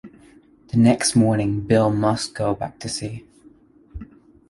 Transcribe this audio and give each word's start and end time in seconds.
The 0.69 0.77
next 0.77 1.15
morning 1.15 1.59
Bill 1.61 1.91
must 1.91 2.33
go 2.33 2.55
back 2.55 2.79
to 2.79 2.89
sea. 2.89 3.23